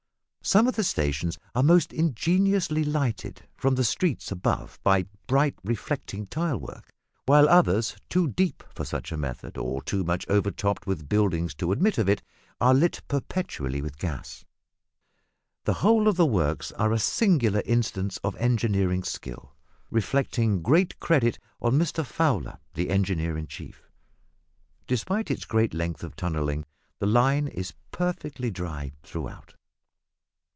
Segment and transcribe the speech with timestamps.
[0.43, 6.25] Some of the stations are most ingeniously lighted from the streets above by bright reflecting
[6.25, 6.91] tile work,
[7.27, 11.71] while others, too deep for such a method, or too much overtopped with buildings to
[11.71, 12.23] admit of it,
[12.59, 14.43] are lit perpetually with gas.
[15.65, 19.53] The whole of the works are a singular instance of engineering skill,
[19.91, 23.83] reflecting great credit on Mr Fowler, the engineer in chief.
[24.87, 26.65] Despite its great length of tunnelling
[26.97, 29.53] the line is perfectly dry throughout.